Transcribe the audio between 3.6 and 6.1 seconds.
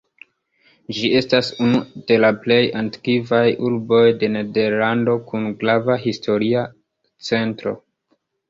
urboj de Nederlando kun grava